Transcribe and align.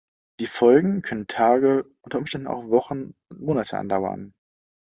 Die 0.39 0.47
Folgen 0.47 1.03
können 1.03 1.27
Tage, 1.27 1.85
unter 2.01 2.17
Umständen 2.17 2.47
auch 2.47 2.71
Wochen 2.71 3.13
und 3.29 3.39
Monate 3.39 3.77
andauern. 3.77 4.33